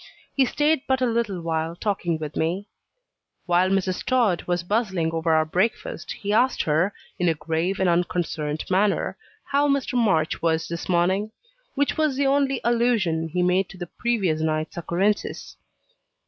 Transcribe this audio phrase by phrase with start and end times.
[0.33, 2.67] He stayed but a little while talking with me.
[3.45, 4.03] While Mrs.
[4.03, 9.15] Tod was bustling over our breakfast he asked her, in a grave and unconcerned manner,
[9.51, 9.93] "How Mr.
[9.99, 11.29] March was this morning?"
[11.75, 15.55] which was the only allusion he made to the previous night's occurrences.